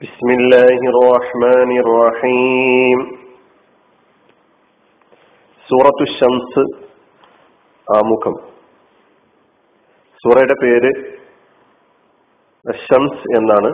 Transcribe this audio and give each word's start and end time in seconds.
بسم 0.00 0.28
الله 0.30 0.78
الرحمن 0.92 1.70
الرحيم 1.78 2.98
സൂറത്തു 5.68 6.04
ഷംസ് 6.10 6.62
ആമുഖം 7.86 8.34
സൂറയുടെ 10.24 10.56
പേര് 10.60 10.90
ഷംസ് 12.66 13.24
എന്നാണ് 13.38 13.70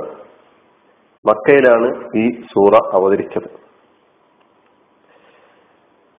മക്കയിലാണ് 1.24 1.88
ഈ 2.14 2.24
സൂറ 2.52 2.72
അവതരിച്ചത് 2.92 3.48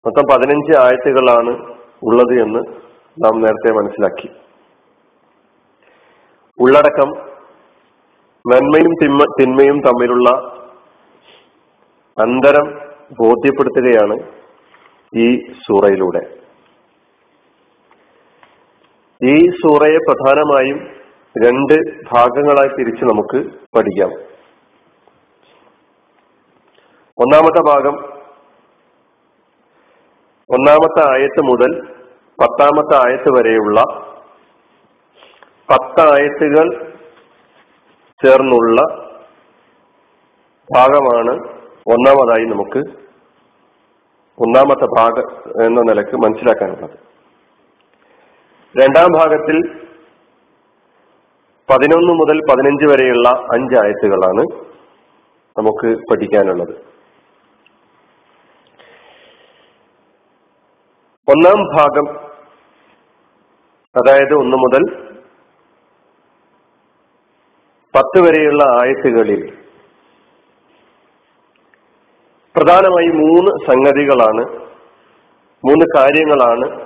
മൊത്തം 0.06 0.26
പതിനഞ്ച് 0.32 0.74
ആയത്തുകളാണ് 0.78 1.54
ഉള്ളത് 2.02 2.36
എന്ന് 2.42 2.62
നാം 3.18 3.36
നേരത്തെ 3.42 3.72
മനസ്സിലാക്കി 3.72 4.30
ഉള്ളടക്കം 6.60 7.10
നന്മയും 8.51 8.93
തിന്മ 9.03 9.25
തിന്മയും 9.41 9.81
തമ്മിലുള്ള 9.81 10.31
അന്തരം 12.23 12.67
ബോധ്യപ്പെടുത്തുകയാണ് 13.21 14.17
ഈ 15.17 15.27
സൂറയിലൂടെ. 15.53 16.21
ഈ 19.25 19.51
സൂറയെ 19.51 19.97
പ്രധാനമായും 19.97 20.79
രണ്ട് 21.45 21.75
ഭാഗങ്ങളായി 22.13 22.69
തിരിച്ച് 22.69 23.05
നമുക്ക് 23.05 23.39
പഠിക്കാം. 23.77 24.11
ഒന്നാമത്തെ 27.19 27.63
ഭാഗം 27.71 27.97
ഒന്നാമത്തെ 30.51 31.01
ആയത്ത് 31.15 31.41
മുതൽ 31.41 31.73
പത്താമത്തെ 32.43 32.97
ആയത്ത് 33.07 33.31
വരെയുള്ള 33.39 33.81
പത്തായത്തുകൾ 35.73 36.67
ചേർന്നുള്ള 38.25 38.81
ഭാഗമാണ് 40.69 41.35
ഒന്നാമതായി 41.93 42.45
നമുക്ക് 42.45 42.81
ഒന്നാമത്തെ 44.39 44.87
ഭാഗം 44.99 45.29
എന്ന 45.67 45.81
നിലയ്ക്ക് 45.81 46.17
മനസ്സിലാക്കാനുള്ളത്. 46.17 46.97
രണ്ടാം 48.75 49.09
ഭാഗത്തിൽ 49.19 49.57
പതിനൊന്ന് 51.69 52.13
മുതൽ 52.13 52.39
പതിനഞ്ച് 52.51 52.87
വരെയുള്ള 52.91 53.29
അഞ്ച് 53.55 53.77
ആയത്തുകളാണ് 53.77 54.45
നമുക്ക് 55.57 55.89
പഠിക്കാനുള്ളത്. 56.11 56.75
ഒന്നാം 61.29 61.59
ഭാഗം 61.77 62.07
അതായത് 63.97 64.35
ഒന്ന് 64.35 64.57
മുതൽ 64.57 64.83
പത്ത് 67.95 68.29
വരെയുള്ള 68.29 68.65
ആയത്തുകളിൽ 68.65 69.59
പ്രധാനമായി 72.57 73.07
മൂന്ന് 73.07 73.51
സംഗതികളാണ് 73.71 74.69
മൂന്ന് 75.65 75.85
കാര്യങ്ങളാണ് 75.97 76.81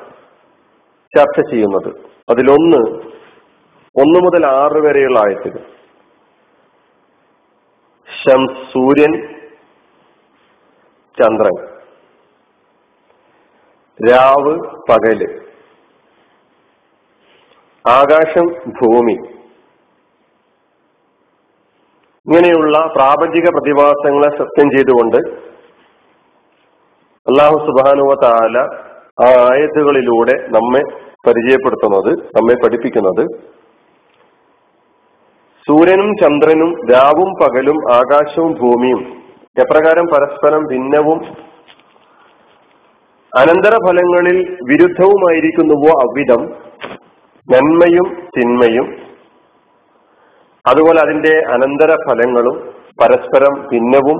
ചർച്ച 1.17 1.51
ചെയ്യുന്നത്. 1.51 1.89
അതിലൊന്ന് 2.31 3.13
ഒന്ന് 4.01 4.21
മുതൽ 4.21 4.47
ആറ് 4.47 4.87
വരെയുള്ള 4.87 5.19
ആയത്തുകൾ. 5.19 5.61
ശം 8.25 8.47
സൂര്യൻ 8.73 9.29
ചന്ദ്രൻ. 11.21 11.67
രാവ് 14.11 14.59
പകൽ. 14.91 15.41
ആകാശം 17.89 18.47
ഭൂമി. 18.67 19.42
ഇങ്ങനെയുള്ള 22.33 22.77
പ്രാപഞ്ചിക 22.95 23.47
പ്രതിഭാസങ്ങളെ 23.49 24.29
സത്യം 24.37 24.69
ചെയ്തുകൊണ്ട് 24.71 25.17
അള്ളാഹു 27.27 27.57
സുബാനുവ 27.67 28.13
താല 28.23 28.59
ആ 29.25 29.27
ആയത്തുകളിലൂടെ 29.49 30.35
നമ്മെ 30.49 30.81
പരിചയപ്പെടുത്തുന്നത് 31.27 32.09
നമ്മെ 32.37 32.55
പഠിപ്പിക്കുന്നത്. 32.55 33.23
സൂര്യനും 35.67 36.11
ചന്ദ്രനും 36.23 36.71
രാവും 36.93 37.31
പകലും 37.43 37.79
ആകാശവും 37.99 38.53
ഭൂമിയും 38.63 39.03
എപ്രകാരം 39.61 40.07
പരസ്പരം 40.07 40.65
ഭിന്നവും 40.65 41.21
അനന്തരഫലങ്ങളിൽ 43.33 44.39
വിരുദ്ധവുമായിരിക്കുന്നുവോ 44.71 45.93
അവിധം 46.07 46.43
നന്മയും 47.49 48.09
തിന്മയും 48.37 48.89
അതുപോലെ 50.67 51.01
അതിന്റെ 51.01 51.33
അനന്തര 51.55 51.93
ഫലങ്ങളും 52.07 52.57
പരസ്പരം 53.01 53.55
ഭിന്നവും 53.71 54.19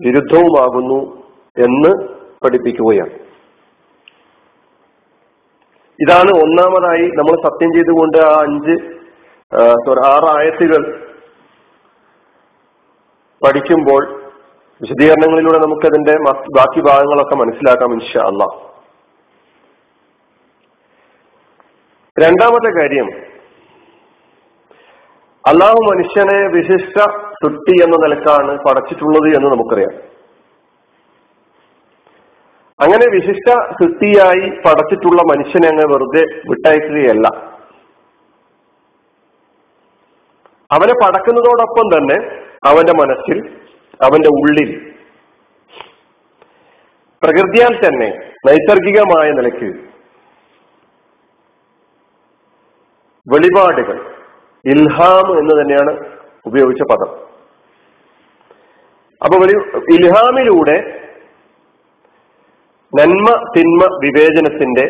വിരുദ്ധവുമാകുന്നു 0.00 1.00
എന്ന് 1.56 1.90
പഠിപ്പിക്കുകയാണ്. 2.44 3.14
ഇതാണ് 5.98 6.30
ഒന്നാമതായി 6.44 7.06
നമ്മൾ 7.18 7.34
സത്യം 7.46 7.70
ചെയ്തുകൊണ്ട് 7.74 8.18
ആ 8.18 8.32
അഞ്ച് 8.46 8.74
സോറി 9.84 10.00
ആറ് 10.12 10.28
ആയത്തുകൾ 10.36 10.82
പഠിക്കുമ്പോൾ 13.42 14.02
വിശദീകരണങ്ങളിലൂടെ 14.80 15.58
നമുക്കതിന്റെ 15.58 16.14
ബാക്കി 16.56 16.80
ഭാഗങ്ങളൊക്കെ 16.88 17.36
മനസ്സിലാക്കാം 17.36 17.92
ഇൻഷ 17.92 18.12
അല്ല 18.30 18.44
രണ്ടാമത്തെ 22.16 22.70
കാര്യം 22.80 23.08
അള്ളാഹു 25.48 25.78
മനുഷ്യനെ 25.90 26.46
വിശിഷ്ട 26.46 26.98
സൃഷ്ടി 27.12 27.82
എന്ന 27.82 27.96
നിലക്കാണ് 27.96 28.58
പടച്ചിട്ടുള്ളത് 28.58 29.36
എന്ന് 29.36 29.50
നമുക്കറിയാം. 29.50 29.94
അങ്ങനെ 32.80 33.06
വിശിഷ്ട 33.10 33.54
സൃഷ്ടിയായി 33.72 34.50
പടച്ചിട്ടുള്ള 34.50 35.22
മനുഷ്യനെ 35.22 35.68
അങ്ങ് 35.68 35.94
വെറുതെ 35.94 36.22
വിട്ടയക്കുകയല്ല. 36.50 37.28
അവനെ 40.72 40.94
പടക്കുന്നതോടൊപ്പം 41.04 41.86
തന്നെ 41.96 42.16
അവന്റെ 42.68 42.92
മനസ്സിൽ 42.92 43.38
അവന്റെ 44.02 44.28
ഉള്ളിൽ 44.28 44.92
പ്രകൃതിയാൽ 47.22 47.86
തന്നെ 47.86 48.08
നൈസർഗികമായ 48.48 49.30
നിലയ്ക്ക് 49.30 49.68
വെളിപാടുകൾ 53.30 54.11
ഇൽഹാം 54.64 55.26
എന്ന് 55.38 55.54
തന്നെയാണ് 55.60 55.92
ഉപയോഗിച്ച 56.46 56.82
പദം. 56.82 57.10
അപ്പൊ 59.22 59.36
ഒരു 59.46 59.56
ഇൽഹാമിലൂടെ 59.94 60.76
നന്മ 62.92 63.28
തിന്മ 63.56 63.82
വിവേചനത്തിന്റെ 64.04 64.84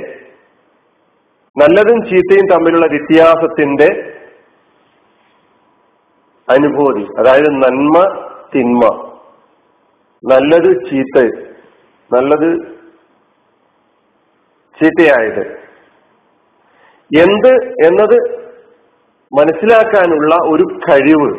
നല്ലതും 1.56 1.98
ചീത്തയും 2.10 2.46
തമ്മിലുള്ള 2.52 2.86
വ്യത്യാസത്തിന്റെ 2.86 3.88
അനുഭൂതി 6.48 7.04
അതായത് 7.18 7.50
നന്മ 7.64 7.96
തിന്മ 8.54 8.84
നല്ലത് 10.24 10.70
ചീത്ത 10.88 11.16
നല്ലത് 12.10 12.48
ചീത്തയായത്. 14.78 15.44
എന്ത് 17.10 17.52
എന്നത് 17.86 18.16
മനസ്സിലാക്കാനുള്ള 19.34 20.34
ഒരു 20.50 20.65
കഴിവ് 20.88 21.31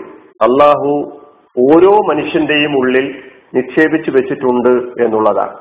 അള്ളാഹു 0.42 0.92
ഓരോ 1.58 1.92
മനുഷ്യന്റെയും 2.10 2.78
ഉള്ളിൽ 2.78 3.24
നിക്ഷേപിച്ചു 3.56 4.12
വെച്ചിട്ടുണ്ട് 4.12 5.04
എന്നുള്ളതാണ്. 5.04 5.58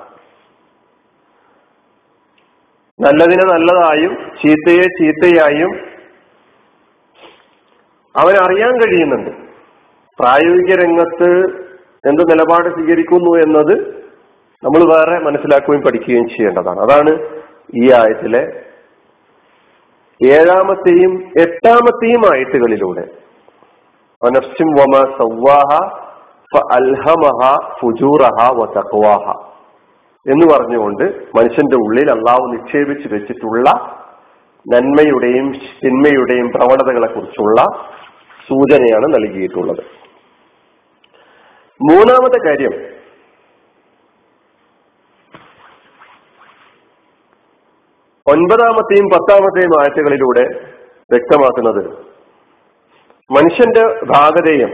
നല്ലതിനെ 3.00 3.44
നല്ലതായും 3.44 4.14
ചീത്തയെ 4.42 4.86
ചീത്തയായും 4.98 5.72
അവനറിയാൻ 8.16 8.74
കഴിയുന്നുണ്ട്. 8.80 9.30
പ്രായോഗിക 10.20 10.84
രംഗത്ത് 10.84 11.30
എന്ത് 12.08 12.22
നിലപാട് 12.32 12.68
സ്വീകരിക്കുന്നു 12.74 13.32
എന്നത് 13.42 14.02
നമ്മൾ 14.64 14.82
വേറെ 14.94 15.24
മനസ്സിലാക്കുകയും 15.24 15.82
പഠിക്കുകയും 15.82 16.28
ചെയ്യേണ്ടതാണ്. 16.28 16.80
അതാണ് 16.80 17.12
ഈ 17.74 17.92
ആയത്തിലെ 17.92 18.42
ഏഴാമത്തെയും 20.20 21.12
എട്ടാമത്തെയും 21.40 22.34
ആയത്തുകളിലൂടെ 22.34 23.04
വനഫ്സിം 24.24 24.68
എന്ന് 30.26 30.54
പറഞ്ഞുകൊണ്ട് 30.54 31.04
മനുഷ്യന്റെ 31.36 31.76
ഉള്ളിൽ 31.76 32.10
അള്ളാഹു 32.10 32.46
നിക്ഷേപിച്ചു 32.46 33.08
വെച്ചിട്ടുള്ള 33.14 33.70
നന്മയുടെയും 34.72 35.52
തിന്മയുടെയും 35.84 36.48
പ്രവണതകളെ 36.48 37.06
കുറിച്ചുള്ള 37.06 37.62
സൂചനയാണ് 38.48 39.14
നൽകിയിട്ടുള്ളത്. 39.14 39.82
മൂന്നാമത്തെ 41.80 42.48
കാര്യം 42.48 43.01
ഒൻപതാമത്തെയും 48.26 49.06
പത്താമത്തെയും 49.08 49.72
ആഴ്ചകളിലൂടെ 49.80 50.44
വ്യക്തമാക്കുന്നത് 51.10 51.82
മനുഷ്യന്റെ 53.30 53.84
ഭാഗതയും 54.04 54.72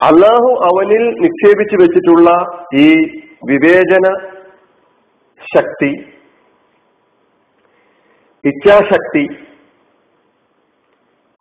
അള്ളാഹു 0.00 0.48
അവനിൽ 0.62 1.04
നിക്ഷേപിച്ചു 1.20 1.76
വെച്ചിട്ടുള്ള 1.76 2.28
ഈ 2.74 2.88
വിവേചന 3.46 4.06
ശക്തി 5.54 5.90
ഇച്ഛാശക്തി 8.44 9.24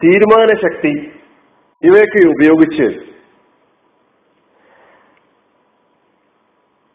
തീരുമാനശക്തി 0.02 0.94
ഇവയൊക്കെ 1.84 2.22
ഉപയോഗിച്ച് 2.28 2.88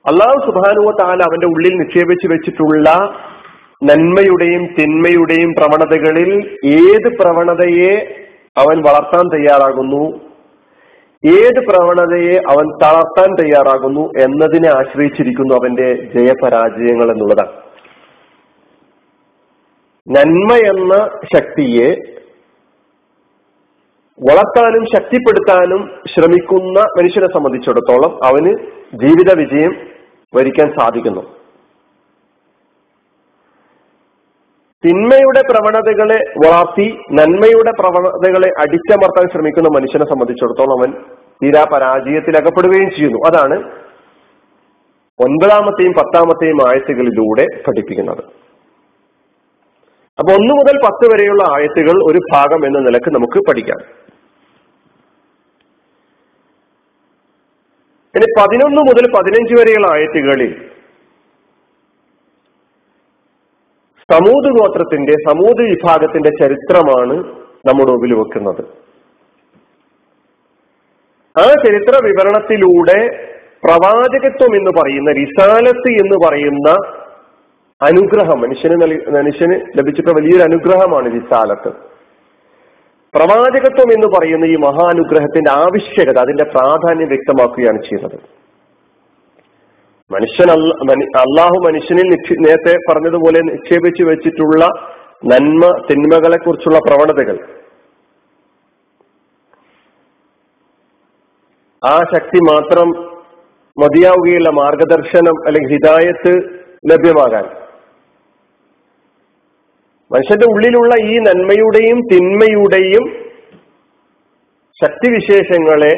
അള്ളാഹു 0.08 0.38
സുബാനുവ 0.46 0.90
താല 1.00 1.22
അവന്റെ 1.22 1.46
ഉള്ളിൽ 1.46 1.72
നിക്ഷേപിച്ചു 1.78 2.26
വെച്ചിട്ടുള്ള 2.26 2.90
നന്മയുടെയും 3.82 4.62
തിന്മയുടെയും 4.78 5.50
പ്രവണതകളിൽ 5.52 6.30
ഏത് 6.66 7.08
പ്രവണതയെ 7.16 7.94
അവൻ 8.56 8.76
വളർത്താൻ 8.86 9.24
തയ്യാറാകുന്നു? 9.34 10.02
ഏത് 11.24 11.58
പ്രവണതയെ 11.66 12.36
അവൻ 12.52 12.66
തളർത്താൻ 12.82 13.30
തയ്യാറാകുന്നു 13.40 14.04
എന്നതിനെ 14.22 14.68
ആശ്രയിച്ചിരിക്കുന്നു 14.68 15.54
അവന്റെ 15.54 15.88
ജയപരാജയങ്ങൾ 16.14 17.10
എന്നുള്ളതാണ്. 17.10 17.54
നന്മ 20.06 20.50
എന്ന 20.72 20.94
ശക്തിയെ 21.36 21.88
വളർത്താനും 24.18 24.84
ശക്തിപ്പെടുത്താനും 24.94 25.82
ശ്രമിക്കുന്ന 26.14 26.78
മനുഷ്യനെ 26.98 27.26
സംബന്ധിച്ചിടത്തോളം 27.26 28.12
അവന് 28.24 28.52
ജീവിത 28.94 29.30
വിജയം 29.38 29.74
വരിക്കാൻ 30.36 30.68
സാധിക്കുന്നു. 30.78 31.20
തിന്മയുടെ 34.84 35.42
പ്രവണതകളെ 35.50 36.18
വളർത്തി 36.46 36.98
നന്മയുടെ 37.12 37.72
പ്രവണതകളെ 37.80 38.50
അടിച്ചമർത്താൻ 38.60 39.28
ശ്രമിക്കുന്ന 39.32 39.68
മനുഷ്യനെ 39.76 40.04
സംബന്ധിച്ചിടത്തോളം 40.04 40.80
അവൻ 40.80 40.92
തീരാ 41.42 41.64
പരാജയത്തിൽ 41.72 42.36
അകപ്പെടുകയും 42.36 42.90
ചെയ്യുന്നു. 42.90 43.18
അതാണ് 43.18 43.56
ഒൻപതാമത്തെയും 45.20 45.92
പത്താമത്തെയും 45.92 46.68
ആയത്തുകളിലൂടെ 46.68 47.46
പഠിപ്പിക്കുന്നത്. 47.68 48.24
അപ്പൊ 50.18 50.32
ഒന്നു 50.32 50.54
മുതൽ 50.54 50.76
പത്ത് 50.76 51.14
വരെയുള്ള 51.14 51.42
ആയത്തുകൾ 51.42 52.12
ഒരു 52.12 52.20
ഭാഗം 52.32 52.66
എന്ന 52.66 52.78
നിലയ്ക്ക് 52.78 53.08
നമുക്ക് 53.08 53.40
പഠിക്കാം. 53.48 54.05
ഇനി 58.16 58.26
പതിനൊന്ന് 58.38 58.82
മുതൽ 58.88 59.04
പതിനഞ്ച് 59.16 59.54
വരെയുള്ള 59.58 59.86
ആയത്തുകളിൽ 59.94 60.52
സമൂത് 64.08 64.48
ഗോത്രത്തിന്റെ 64.58 65.14
സമൂത് 65.28 65.62
വിഭാഗത്തിന്റെ 65.70 66.30
ചരിത്രമാണ് 66.40 67.14
നമ്മുടെ 67.68 67.90
മുമ്പിൽ 67.92 68.12
വെക്കുന്നത്. 68.18 68.60
ആ 71.36 71.46
ചരിത്ര 71.64 71.94
വിവരണത്തിലൂടെ 72.08 72.98
പ്രവാചകത്വം 73.64 74.52
എന്ന് 74.56 74.72
പറയുന്ന 74.78 75.10
റിസാലത്ത് 75.12 75.90
എന്ന് 76.02 76.16
പറയുന്ന 76.26 76.68
അനുഗ്രഹം 77.80 78.38
മനുഷ്യന് 78.44 78.76
മനുഷ്യന് 79.16 79.56
ലഭിച്ചിട്ടുള്ള 79.78 80.16
വലിയൊരു 80.18 80.42
അനുഗ്രഹമാണ് 80.42 81.08
റിസാലത്ത്. 81.16 81.70
പ്രവാചകത്വം 83.16 83.92
എന്ന് 83.92 84.06
പറയുന്ന 84.06 84.44
ഈ 84.44 84.56
മഹാനുഗ്രഹത്തിന്റെ 84.56 85.50
ആവശ്യകത 85.50 86.18
അതിന്റെ 86.18 86.44
പ്രാധാന്യം 86.44 87.08
വ്യക്തമാക്കുകയാണ് 87.08 87.82
ചെയ്യുന്നത്. 87.82 88.18
മനുഷ്യൻ 90.12 90.50
അള്ളാഹു 91.16 91.56
മനുഷ്യനിൽ 91.66 92.08
നേരത്തെ 92.40 92.74
പറഞ്ഞതുപോലെ 92.88 93.40
നിക്ഷേപിച്ചു 93.40 94.04
വെച്ചിട്ടുള്ള 94.04 94.64
നന്മ 95.24 95.86
തിന്മകളെ 95.90 96.36
കുറിച്ചുള്ള 96.36 96.78
പ്രവണതകൾ. 96.78 97.36
ആ 101.84 101.94
ശക്തി 102.14 102.40
മാത്രം 102.52 102.88
മതിയാവുകയില്ല 103.82 104.48
മാർഗദർശനം 104.50 105.36
അല്ലെങ്കിൽ 105.46 105.72
ഹിതായത്ത് 105.72 106.32
ലഭ്യമാകാൻ. 106.92 107.65
മനുഷ്യന്റെ 110.10 110.46
ഉള്ളിലുള്ള 110.46 110.94
ഈ 111.12 111.14
നന്മയുടെയും 111.18 111.98
തിന്മയുടെയും 112.12 113.04
ശക്തിവിശേഷങ്ങളെ 114.80 115.94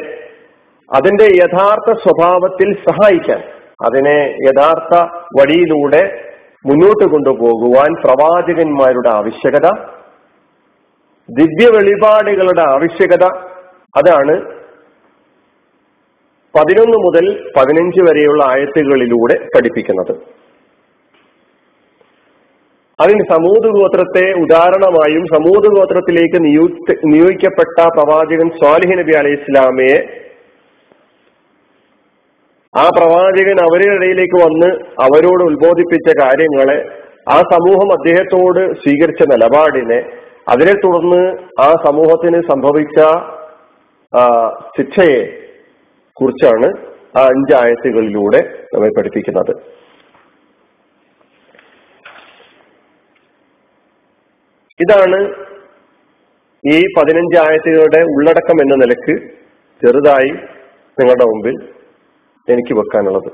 അതിന്റെ 0.91 1.27
യഥാർത്ഥ 1.41 1.89
സ്വഭാവത്തിൽ 1.99 2.69
സഹായിക്കാൻ 2.89 3.41
അതിനെ 3.85 4.17
യഥാർത്ഥ 4.47 4.93
വഴിയിലൂടെ 5.39 6.01
മുന്നോട്ട് 6.65 7.05
കൊണ്ടുപോകുവാൻ 7.11 7.91
പ്രവാചകന്മാരുടെ 8.05 9.09
ആവശ്യകത 9.09 9.67
ദിവ്യ 11.29 11.67
വെളിപാടുകളുടെ 11.67 12.61
ആവശ്യകത 12.61 13.25
അതാണ് 13.97 14.35
പതിനൊന്ന് 16.53 16.97
മുതൽ 16.97 17.25
പതിനഞ്ച് 17.57 18.01
വരെയുള്ള 18.01 18.43
ആയത്തുകളിലൂടെ 18.43 19.35
പഠിപ്പിക്കുന്നത്. 19.55 20.13
അതിന് 22.99 23.23
സമൂത് 23.31 23.67
ഗോത്രത്തെ 23.75 24.23
ഉദാഹരണമായും 24.43 25.25
സമൂത് 25.33 25.67
ഗോത്രത്തിലേക്ക് 25.75 26.39
നിയോഗിക്കപ്പെട്ട 27.11 27.77
പ്രവാചകൻ 27.97 28.49
സ്വാലിഹ് 28.57 28.97
നബി 29.01 29.13
അലൈഹി 29.19 29.37
ഇസ്ലാമയെ 29.41 29.99
ആ 32.73 32.85
പ്രവാചകൻ 32.97 33.59
അവരുടെ 33.65 33.93
ഇടയിലേക്ക് 33.97 34.37
വന്ന് 34.45 34.69
അവരോട് 35.05 35.43
ഉത്ബോധിപ്പിച്ച 35.49 36.09
കാര്യങ്ങളെ 36.21 36.77
ആ 37.35 37.37
സമൂഹം 37.53 37.89
അദ്ദേഹത്തോട് 37.95 38.61
സ്വീകരിച്ച 38.81 39.23
നിലപാടിനെ 39.31 39.99
അതിനെ 40.53 40.75
തുടർന്ന് 40.83 41.23
ആ 41.65 41.69
സമൂഹത്തിന് 41.85 42.39
സംഭവിച്ച 42.51 42.99
ശിക്ഷയെ 44.77 45.19
കുറിച്ചാണ് 46.17 46.69
ആ 47.19 47.21
അഞ്ചായത്തുകളിലൂടെ 47.33 48.39
നമ്മെ 48.73 48.89
പഠിപ്പിക്കുന്നത്. 48.95 49.51
ഇതാണ് 54.81 55.19
ഈ 56.67 56.83
പതിനഞ്ച് 56.97 57.37
ആയത്തുകളുടെ 57.37 57.99
ഉള്ളടക്കം 58.01 58.61
എന്ന 58.61 58.75
നിലയ്ക്ക് 58.75 59.15
ചെറുതായി 59.81 60.31
നിങ്ങളുടെ 60.99 61.25
മുമ്പിൽ 61.25 61.55
എനിക്ക് 62.47 62.73
വെക്കാനുള്ളത്. 62.79 63.31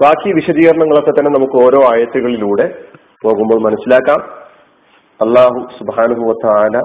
ബാക്കി 0.00 0.32
വിശദീകരണങ്ങളൊക്കെ 0.32 1.10
തന്നെ 1.10 1.30
നമുക്ക് 1.30 1.56
ഓരോ 1.64 1.80
ആയത്തുകളിലൂടെ 1.92 2.66
പോകുമ്പോൾ 3.24 3.62
മനസ്സിലാക്കാം. 3.62 4.20
അള്ളാഹു 5.20 5.68
സുബാനുഭവത്താല 5.78 6.76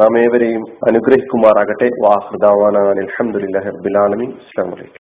നാം 0.00 0.18
ഏവരെയും 0.18 0.62
അനുഗ്രഹിക്കുമാറാകട്ടെ. 0.88 1.88
വാഹൃദാവാന 2.04 2.76
അലഹമുല്ലാ 2.88 3.60
റബ്ബിലാലമി 3.68 4.24
അസ്ലാം 4.24 4.70
വലൈക്കും 4.70 4.98